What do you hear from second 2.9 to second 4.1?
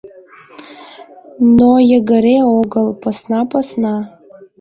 посна-посна...